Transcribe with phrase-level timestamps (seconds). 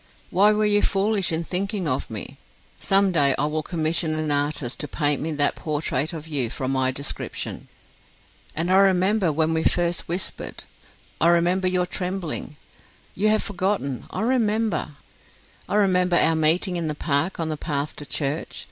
[0.31, 2.39] Why were you foolish in thinking of me?
[2.79, 6.71] Some day I will commission an artist to paint me that portrait of you from
[6.71, 7.67] my description.
[8.55, 10.63] And I remember when we first whispered...
[11.21, 12.57] I remember your trembling.
[13.13, 14.93] You have forgotten I remember.
[15.69, 18.57] I remember our meeting in the park on the path to church.